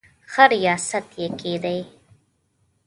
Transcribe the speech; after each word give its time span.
ښه 0.31 0.43
ریاست 0.53 1.07
یې 1.19 1.27
کېدی. 1.39 1.79